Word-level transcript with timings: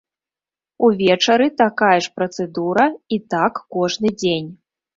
Увечары 0.87 1.47
такая 1.63 1.93
ж 2.07 2.11
працэдура, 2.21 2.89
і 3.17 3.23
так 3.37 3.63
кожны 3.79 4.17
дзень. 4.21 4.53